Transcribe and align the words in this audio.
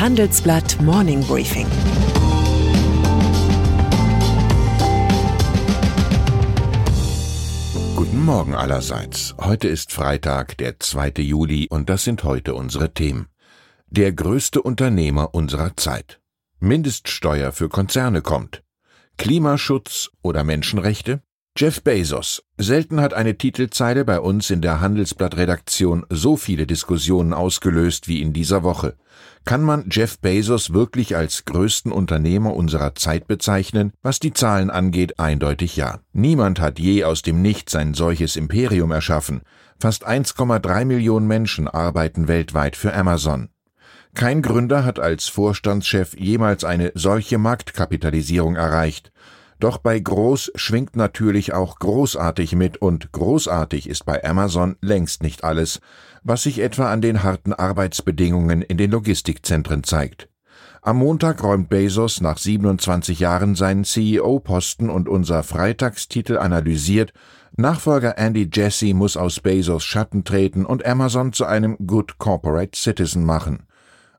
Handelsblatt 0.00 0.80
Morning 0.80 1.22
Briefing. 1.24 1.66
Guten 7.96 8.24
Morgen 8.24 8.54
allerseits. 8.54 9.34
Heute 9.38 9.68
ist 9.68 9.92
Freitag, 9.92 10.56
der 10.58 10.78
2. 10.78 11.22
Juli, 11.22 11.66
und 11.68 11.88
das 11.88 12.04
sind 12.04 12.22
heute 12.22 12.54
unsere 12.54 12.94
Themen. 12.94 13.26
Der 13.88 14.12
größte 14.12 14.62
Unternehmer 14.62 15.34
unserer 15.34 15.76
Zeit. 15.76 16.20
Mindeststeuer 16.60 17.50
für 17.52 17.68
Konzerne 17.68 18.22
kommt. 18.22 18.62
Klimaschutz 19.18 20.10
oder 20.22 20.44
Menschenrechte? 20.44 21.23
Jeff 21.56 21.84
Bezos. 21.84 22.42
Selten 22.58 23.00
hat 23.00 23.14
eine 23.14 23.38
Titelzeile 23.38 24.04
bei 24.04 24.18
uns 24.18 24.50
in 24.50 24.60
der 24.60 24.80
Handelsblatt-Redaktion 24.80 26.04
so 26.10 26.36
viele 26.36 26.66
Diskussionen 26.66 27.32
ausgelöst 27.32 28.08
wie 28.08 28.22
in 28.22 28.32
dieser 28.32 28.64
Woche. 28.64 28.96
Kann 29.44 29.62
man 29.62 29.84
Jeff 29.88 30.18
Bezos 30.18 30.72
wirklich 30.72 31.14
als 31.14 31.44
größten 31.44 31.92
Unternehmer 31.92 32.56
unserer 32.56 32.96
Zeit 32.96 33.28
bezeichnen? 33.28 33.92
Was 34.02 34.18
die 34.18 34.32
Zahlen 34.32 34.68
angeht, 34.68 35.20
eindeutig 35.20 35.76
ja. 35.76 36.00
Niemand 36.12 36.58
hat 36.58 36.80
je 36.80 37.04
aus 37.04 37.22
dem 37.22 37.40
Nichts 37.40 37.76
ein 37.76 37.94
solches 37.94 38.34
Imperium 38.34 38.90
erschaffen. 38.90 39.42
Fast 39.78 40.08
1,3 40.08 40.84
Millionen 40.84 41.28
Menschen 41.28 41.68
arbeiten 41.68 42.26
weltweit 42.26 42.74
für 42.74 42.92
Amazon. 42.92 43.48
Kein 44.14 44.42
Gründer 44.42 44.84
hat 44.84 44.98
als 44.98 45.28
Vorstandschef 45.28 46.16
jemals 46.18 46.64
eine 46.64 46.90
solche 46.96 47.38
Marktkapitalisierung 47.38 48.56
erreicht. 48.56 49.12
Doch 49.60 49.78
bei 49.78 49.98
groß 49.98 50.52
schwingt 50.56 50.96
natürlich 50.96 51.52
auch 51.52 51.78
großartig 51.78 52.54
mit 52.54 52.78
und 52.78 53.12
großartig 53.12 53.88
ist 53.88 54.04
bei 54.04 54.24
Amazon 54.24 54.76
längst 54.80 55.22
nicht 55.22 55.44
alles, 55.44 55.80
was 56.22 56.42
sich 56.42 56.58
etwa 56.58 56.92
an 56.92 57.00
den 57.00 57.22
harten 57.22 57.52
Arbeitsbedingungen 57.52 58.62
in 58.62 58.76
den 58.76 58.90
Logistikzentren 58.90 59.84
zeigt. 59.84 60.28
Am 60.82 60.98
Montag 60.98 61.42
räumt 61.42 61.70
Bezos 61.70 62.20
nach 62.20 62.36
27 62.36 63.18
Jahren 63.18 63.54
seinen 63.54 63.84
CEO-Posten 63.84 64.90
und 64.90 65.08
unser 65.08 65.42
Freitagstitel 65.42 66.36
analysiert, 66.36 67.14
Nachfolger 67.56 68.18
Andy 68.18 68.50
Jassy 68.52 68.94
muss 68.94 69.16
aus 69.16 69.38
Bezos 69.38 69.84
Schatten 69.84 70.24
treten 70.24 70.66
und 70.66 70.84
Amazon 70.84 71.32
zu 71.32 71.44
einem 71.44 71.78
Good 71.86 72.18
Corporate 72.18 72.76
Citizen 72.76 73.24
machen. 73.24 73.68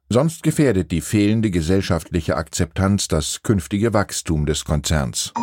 Sonst 0.09 0.43
gefährdet 0.43 0.91
die 0.91 1.01
fehlende 1.01 1.49
gesellschaftliche 1.49 2.37
Akzeptanz 2.37 3.07
das 3.07 3.41
künftige 3.41 3.91
Wachstum 3.93 4.45
des 4.45 4.63
Konzerns. 4.63 5.33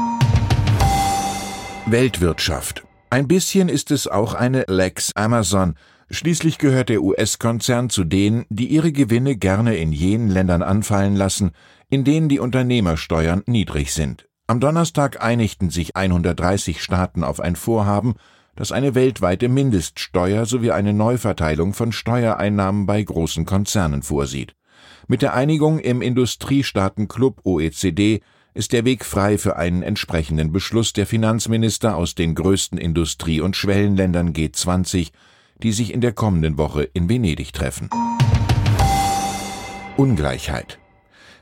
Weltwirtschaft. 1.86 2.84
Ein 3.10 3.26
bisschen 3.26 3.68
ist 3.68 3.90
es 3.90 4.06
auch 4.06 4.34
eine 4.34 4.64
Lex 4.68 5.10
Amazon. 5.16 5.74
Schließlich 6.10 6.58
gehört 6.58 6.90
der 6.90 7.02
US-Konzern 7.02 7.90
zu 7.90 8.04
denen, 8.04 8.46
die 8.50 8.68
ihre 8.68 8.92
Gewinne 8.92 9.34
gerne 9.36 9.76
in 9.76 9.92
jenen 9.92 10.30
Ländern 10.30 10.62
anfallen 10.62 11.16
lassen, 11.16 11.50
in 11.90 12.04
denen 12.04 12.28
die 12.28 12.38
Unternehmersteuern 12.38 13.42
niedrig 13.46 13.92
sind. 13.92 14.28
Am 14.46 14.60
Donnerstag 14.60 15.20
einigten 15.20 15.70
sich 15.70 15.96
130 15.96 16.80
Staaten 16.80 17.24
auf 17.24 17.40
ein 17.40 17.56
Vorhaben, 17.56 18.14
das 18.54 18.72
eine 18.72 18.94
weltweite 18.94 19.48
Mindeststeuer 19.48 20.46
sowie 20.46 20.70
eine 20.70 20.92
Neuverteilung 20.92 21.72
von 21.74 21.92
Steuereinnahmen 21.92 22.86
bei 22.86 23.02
großen 23.02 23.46
Konzernen 23.46 24.02
vorsieht. 24.02 24.54
Mit 25.08 25.22
der 25.22 25.34
Einigung 25.34 25.78
im 25.78 26.02
Industriestaatenclub 26.02 27.40
OECD 27.44 28.20
ist 28.54 28.72
der 28.72 28.84
Weg 28.84 29.04
frei 29.04 29.38
für 29.38 29.56
einen 29.56 29.82
entsprechenden 29.82 30.52
Beschluss 30.52 30.92
der 30.92 31.06
Finanzminister 31.06 31.96
aus 31.96 32.14
den 32.14 32.34
größten 32.34 32.78
Industrie- 32.78 33.40
und 33.40 33.56
Schwellenländern 33.56 34.32
G20, 34.32 35.10
die 35.62 35.72
sich 35.72 35.92
in 35.92 36.00
der 36.00 36.12
kommenden 36.12 36.58
Woche 36.58 36.82
in 36.82 37.08
Venedig 37.08 37.52
treffen. 37.52 37.88
Ungleichheit. 39.96 40.78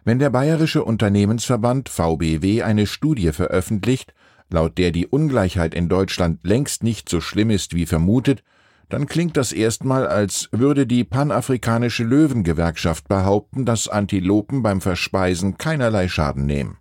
Wenn 0.04 0.18
der 0.18 0.30
Bayerische 0.30 0.84
Unternehmensverband 0.84 1.88
VBW 1.88 2.62
eine 2.62 2.86
Studie 2.86 3.32
veröffentlicht, 3.32 4.14
laut 4.52 4.78
der 4.78 4.90
die 4.90 5.06
Ungleichheit 5.06 5.74
in 5.74 5.88
Deutschland 5.88 6.40
längst 6.42 6.82
nicht 6.82 7.08
so 7.08 7.20
schlimm 7.20 7.50
ist 7.50 7.74
wie 7.74 7.86
vermutet, 7.86 8.42
dann 8.90 9.06
klingt 9.06 9.36
das 9.36 9.52
erstmal, 9.52 10.06
als 10.06 10.48
würde 10.50 10.86
die 10.86 11.04
panafrikanische 11.04 12.02
Löwengewerkschaft 12.02 13.06
behaupten, 13.06 13.64
dass 13.64 13.88
Antilopen 13.88 14.62
beim 14.62 14.80
Verspeisen 14.80 15.58
keinerlei 15.58 16.08
Schaden 16.08 16.44
nehmen. 16.44 16.78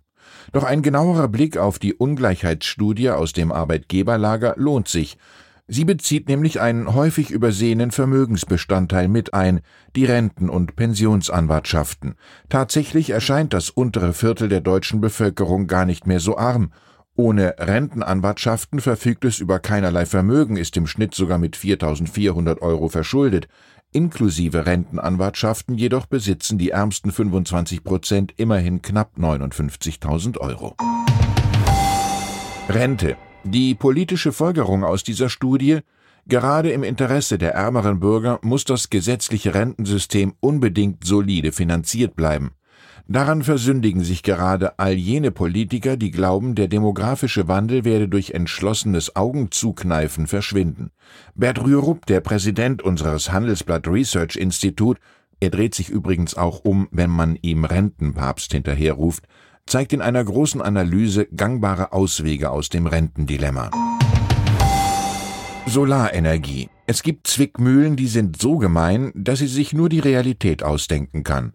Doch 0.52 0.64
ein 0.64 0.82
genauerer 0.82 1.28
Blick 1.28 1.56
auf 1.56 1.78
die 1.78 1.94
Ungleichheitsstudie 1.94 3.10
aus 3.10 3.32
dem 3.32 3.52
Arbeitgeberlager 3.52 4.54
lohnt 4.56 4.88
sich. 4.88 5.16
Sie 5.68 5.84
bezieht 5.84 6.28
nämlich 6.28 6.60
einen 6.60 6.92
häufig 6.94 7.30
übersehenen 7.30 7.92
Vermögensbestandteil 7.92 9.06
mit 9.06 9.32
ein, 9.32 9.60
die 9.94 10.04
Renten- 10.04 10.50
und 10.50 10.74
Pensionsanwartschaften. 10.74 12.16
Tatsächlich 12.48 13.10
erscheint 13.10 13.54
das 13.54 13.70
untere 13.70 14.12
Viertel 14.12 14.48
der 14.48 14.60
deutschen 14.60 15.00
Bevölkerung 15.00 15.68
gar 15.68 15.84
nicht 15.84 16.08
mehr 16.08 16.18
so 16.18 16.36
arm, 16.36 16.72
ohne 17.16 17.54
Rentenanwartschaften 17.58 18.80
verfügt 18.80 19.24
es 19.24 19.40
über 19.40 19.58
keinerlei 19.58 20.06
Vermögen, 20.06 20.56
ist 20.56 20.76
im 20.76 20.86
Schnitt 20.86 21.14
sogar 21.14 21.38
mit 21.38 21.56
4.400 21.56 22.60
Euro 22.60 22.88
verschuldet. 22.88 23.48
Inklusive 23.92 24.66
Rentenanwartschaften 24.66 25.76
jedoch 25.76 26.06
besitzen 26.06 26.56
die 26.56 26.70
ärmsten 26.70 27.10
25 27.10 27.84
Prozent 27.84 28.32
immerhin 28.36 28.82
knapp 28.82 29.18
59.000 29.18 30.38
Euro. 30.38 30.76
Rente. 32.68 33.16
Die 33.42 33.74
politische 33.74 34.32
Folgerung 34.32 34.84
aus 34.84 35.02
dieser 35.02 35.28
Studie 35.28 35.80
Gerade 36.26 36.70
im 36.70 36.84
Interesse 36.84 37.38
der 37.38 37.54
ärmeren 37.54 37.98
Bürger 37.98 38.38
muss 38.42 38.64
das 38.64 38.90
gesetzliche 38.90 39.54
Rentensystem 39.54 40.34
unbedingt 40.40 41.04
solide 41.04 41.50
finanziert 41.50 42.14
bleiben. 42.14 42.52
Daran 43.12 43.42
versündigen 43.42 44.04
sich 44.04 44.22
gerade 44.22 44.78
all 44.78 44.92
jene 44.92 45.32
Politiker, 45.32 45.96
die 45.96 46.12
glauben, 46.12 46.54
der 46.54 46.68
demografische 46.68 47.48
Wandel 47.48 47.84
werde 47.84 48.06
durch 48.06 48.30
entschlossenes 48.30 49.16
Augenzukneifen 49.16 50.28
verschwinden. 50.28 50.92
Bert 51.34 51.60
Rürup, 51.60 52.06
der 52.06 52.20
Präsident 52.20 52.82
unseres 52.82 53.32
Handelsblatt 53.32 53.88
Research 53.88 54.36
Institut, 54.36 54.98
er 55.40 55.50
dreht 55.50 55.74
sich 55.74 55.88
übrigens 55.88 56.36
auch 56.36 56.60
um, 56.64 56.86
wenn 56.92 57.10
man 57.10 57.36
ihm 57.42 57.64
Rentenpapst 57.64 58.52
hinterherruft, 58.52 59.24
zeigt 59.66 59.92
in 59.92 60.02
einer 60.02 60.22
großen 60.22 60.62
Analyse 60.62 61.26
gangbare 61.34 61.92
Auswege 61.92 62.52
aus 62.52 62.68
dem 62.68 62.86
Rentendilemma. 62.86 63.72
Solarenergie. 65.66 66.68
Es 66.90 67.04
gibt 67.04 67.28
Zwickmühlen, 67.28 67.94
die 67.94 68.08
sind 68.08 68.42
so 68.42 68.58
gemein, 68.58 69.12
dass 69.14 69.38
sie 69.38 69.46
sich 69.46 69.72
nur 69.72 69.88
die 69.88 70.00
Realität 70.00 70.64
ausdenken 70.64 71.22
kann. 71.22 71.52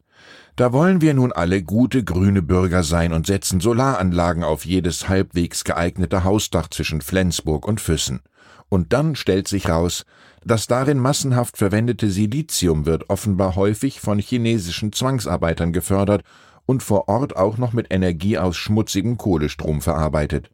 Da 0.56 0.72
wollen 0.72 1.02
wir 1.02 1.14
nun 1.14 1.34
alle 1.34 1.62
gute 1.62 2.06
grüne 2.06 2.42
Bürger 2.42 2.84
sein 2.84 3.12
und 3.12 3.28
setzen 3.28 3.60
Solaranlagen 3.60 4.46
auf 4.46 4.66
jedes 4.66 5.10
halbwegs 5.10 5.66
geeignete 5.66 6.24
Hausdach 6.24 6.70
zwischen 6.70 7.02
Flensburg 7.02 7.68
und 7.68 7.82
Füssen. 7.82 8.22
Und 8.70 8.94
dann 8.94 9.18
stellt 9.18 9.50
sich 9.50 9.68
raus, 9.68 10.06
das 10.46 10.68
darin 10.68 11.00
massenhaft 11.00 11.58
verwendete 11.58 12.10
Silizium 12.10 12.86
wird 12.86 13.10
offenbar 13.10 13.58
häufig 13.58 14.00
von 14.00 14.20
chinesischen 14.20 14.94
Zwangsarbeitern 14.94 15.74
gefördert 15.74 16.24
und 16.66 16.82
vor 16.82 17.10
Ort 17.10 17.36
auch 17.36 17.58
noch 17.58 17.74
mit 17.74 17.94
Energie 17.94 18.38
aus 18.38 18.56
schmutzigem 18.56 19.18
Kohlestrom 19.18 19.82
verarbeitet. 19.82 20.50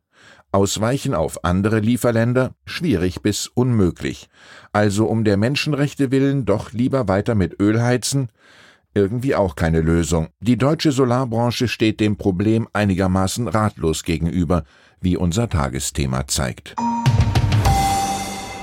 Ausweichen 0.52 1.14
auf 1.14 1.44
andere 1.46 1.80
Lieferländer 1.80 2.54
schwierig 2.66 3.22
bis 3.22 3.48
unmöglich. 3.48 4.30
Also 4.74 5.06
um 5.06 5.24
der 5.24 5.38
Menschenrechte 5.38 6.12
willen 6.12 6.46
doch 6.46 6.74
lieber 6.74 7.08
weiter 7.08 7.36
mit 7.36 7.60
Öl 7.60 7.82
heizen, 7.82 8.30
irgendwie 8.94 9.36
auch 9.36 9.56
keine 9.56 9.82
Lösung. 9.82 10.28
Die 10.42 10.58
deutsche 10.58 10.92
Solarbranche 10.92 11.68
steht 11.68 12.00
dem 12.00 12.18
Problem 12.18 12.68
einigermaßen 12.74 13.48
ratlos 13.48 14.04
gegenüber, 14.04 14.64
wie 15.00 15.16
unser 15.16 15.50
Tagesthema 15.50 16.28
zeigt. 16.28 16.76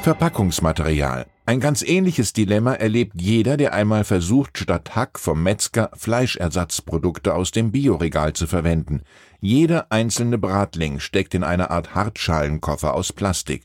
Verpackungsmaterial. 0.02 1.26
Ein 1.48 1.60
ganz 1.60 1.80
ähnliches 1.80 2.34
Dilemma 2.34 2.74
erlebt 2.74 3.14
jeder, 3.22 3.56
der 3.56 3.72
einmal 3.72 4.04
versucht, 4.04 4.58
statt 4.58 4.94
Hack 4.94 5.18
vom 5.18 5.42
Metzger 5.42 5.88
Fleischersatzprodukte 5.94 7.34
aus 7.34 7.52
dem 7.52 7.72
Bioregal 7.72 8.34
zu 8.34 8.46
verwenden. 8.46 9.00
Jeder 9.40 9.90
einzelne 9.90 10.36
Bratling 10.36 11.00
steckt 11.00 11.34
in 11.34 11.44
einer 11.44 11.70
Art 11.70 11.94
Hartschalenkoffer 11.94 12.92
aus 12.92 13.14
Plastik. 13.14 13.64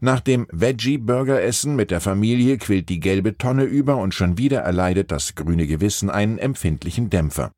Nach 0.00 0.20
dem 0.20 0.46
Veggie-Burger-Essen 0.50 1.76
mit 1.76 1.90
der 1.90 2.00
Familie 2.00 2.56
quillt 2.56 2.88
die 2.88 3.00
gelbe 3.00 3.36
Tonne 3.36 3.64
über 3.64 3.98
und 3.98 4.14
schon 4.14 4.38
wieder 4.38 4.60
erleidet 4.60 5.10
das 5.10 5.34
grüne 5.34 5.66
Gewissen 5.66 6.08
einen 6.08 6.38
empfindlichen 6.38 7.10
Dämpfer. 7.10 7.52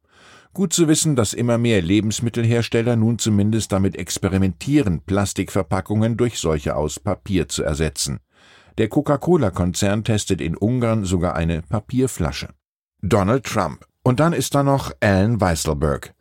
Gut 0.54 0.72
zu 0.72 0.88
wissen, 0.88 1.14
dass 1.14 1.34
immer 1.34 1.56
mehr 1.56 1.82
Lebensmittelhersteller 1.82 2.96
nun 2.96 3.20
zumindest 3.20 3.70
damit 3.70 3.96
experimentieren, 3.96 5.02
Plastikverpackungen 5.06 6.16
durch 6.16 6.40
solche 6.40 6.75
aus 6.75 6.98
Papier 6.98 7.46
zu 7.46 7.62
ersetzen. 7.62 8.19
Der 8.78 8.88
Coca-Cola-Konzern 8.88 10.02
testet 10.02 10.40
in 10.40 10.56
Ungarn 10.56 11.04
sogar 11.04 11.34
eine 11.34 11.62
Papierflasche. 11.62 12.48
Donald 13.02 13.44
Trump. 13.44 13.84
Und 14.02 14.19
dann 14.19 14.32
ist 14.32 14.54
da 14.54 14.62
noch 14.62 14.92
Alan 15.00 15.40
Weisselberg. 15.40 16.14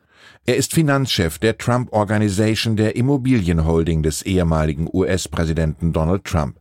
Er 0.46 0.58
ist 0.58 0.74
Finanzchef 0.74 1.40
der 1.40 1.58
Trump 1.58 1.94
Organization, 1.94 2.76
der 2.76 2.96
Immobilienholding 2.96 4.04
des 4.04 4.22
ehemaligen 4.22 4.90
US-Präsidenten 4.92 5.94
Donald 5.94 6.26
Trump. 6.26 6.60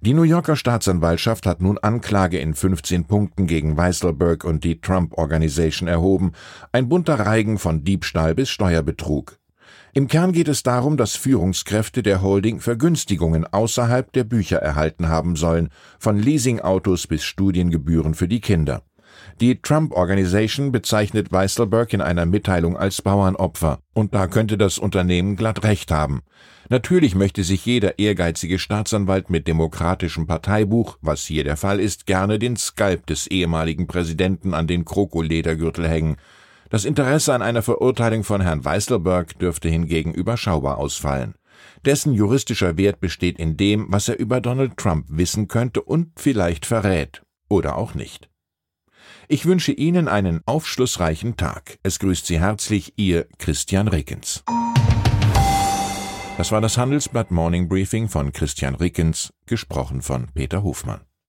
Die 0.00 0.14
New 0.14 0.22
Yorker 0.22 0.56
Staatsanwaltschaft 0.56 1.46
hat 1.46 1.60
nun 1.60 1.78
Anklage 1.78 2.38
in 2.38 2.54
15 2.54 3.04
Punkten 3.06 3.46
gegen 3.46 3.76
Weisselberg 3.76 4.44
und 4.44 4.64
die 4.64 4.80
Trump 4.80 5.14
Organization 5.18 5.88
erhoben, 5.88 6.32
ein 6.72 6.88
bunter 6.88 7.18
Reigen 7.20 7.58
von 7.58 7.84
Diebstahl 7.84 8.34
bis 8.34 8.48
Steuerbetrug. 8.48 9.38
Im 9.96 10.08
Kern 10.08 10.32
geht 10.32 10.48
es 10.48 10.62
darum, 10.62 10.98
dass 10.98 11.16
Führungskräfte 11.16 12.02
der 12.02 12.20
Holding 12.20 12.60
Vergünstigungen 12.60 13.46
außerhalb 13.46 14.12
der 14.12 14.24
Bücher 14.24 14.58
erhalten 14.58 15.08
haben 15.08 15.36
sollen, 15.36 15.70
von 15.98 16.18
Leasingautos 16.18 17.06
bis 17.06 17.24
Studiengebühren 17.24 18.12
für 18.12 18.28
die 18.28 18.42
Kinder. 18.42 18.82
Die 19.40 19.62
Trump 19.62 19.94
Organization 19.94 20.70
bezeichnet 20.70 21.32
Weisselberg 21.32 21.94
in 21.94 22.02
einer 22.02 22.26
Mitteilung 22.26 22.76
als 22.76 23.00
Bauernopfer, 23.00 23.78
und 23.94 24.14
da 24.14 24.26
könnte 24.26 24.58
das 24.58 24.76
Unternehmen 24.76 25.34
glatt 25.34 25.64
recht 25.64 25.90
haben. 25.90 26.20
Natürlich 26.68 27.14
möchte 27.14 27.42
sich 27.42 27.64
jeder 27.64 27.98
ehrgeizige 27.98 28.58
Staatsanwalt 28.58 29.30
mit 29.30 29.48
demokratischem 29.48 30.26
Parteibuch, 30.26 30.98
was 31.00 31.24
hier 31.24 31.42
der 31.42 31.56
Fall 31.56 31.80
ist, 31.80 32.04
gerne 32.04 32.38
den 32.38 32.56
Skalp 32.58 33.06
des 33.06 33.28
ehemaligen 33.28 33.86
Präsidenten 33.86 34.52
an 34.52 34.66
den 34.66 34.84
Krokoledergürtel 34.84 35.88
hängen. 35.88 36.16
Das 36.68 36.84
Interesse 36.84 37.32
an 37.32 37.42
einer 37.42 37.62
Verurteilung 37.62 38.24
von 38.24 38.40
Herrn 38.40 38.64
Weisselberg 38.64 39.38
dürfte 39.38 39.68
hingegen 39.68 40.12
überschaubar 40.12 40.78
ausfallen. 40.78 41.34
Dessen 41.84 42.12
juristischer 42.12 42.76
Wert 42.76 43.00
besteht 43.00 43.38
in 43.38 43.56
dem, 43.56 43.86
was 43.88 44.08
er 44.08 44.18
über 44.18 44.40
Donald 44.40 44.76
Trump 44.76 45.06
wissen 45.08 45.48
könnte 45.48 45.82
und 45.82 46.12
vielleicht 46.16 46.66
verrät. 46.66 47.22
Oder 47.48 47.76
auch 47.76 47.94
nicht. 47.94 48.28
Ich 49.28 49.46
wünsche 49.46 49.72
Ihnen 49.72 50.08
einen 50.08 50.40
aufschlussreichen 50.46 51.36
Tag. 51.36 51.78
Es 51.82 51.98
grüßt 51.98 52.26
Sie 52.26 52.40
herzlich 52.40 52.94
Ihr 52.96 53.26
Christian 53.38 53.88
Rickens. 53.88 54.42
Das 56.36 56.52
war 56.52 56.60
das 56.60 56.76
Handelsblatt 56.76 57.30
Morning 57.30 57.68
Briefing 57.68 58.08
von 58.08 58.32
Christian 58.32 58.74
Rickens, 58.74 59.32
gesprochen 59.46 60.02
von 60.02 60.26
Peter 60.34 60.62
Hofmann. 60.62 61.05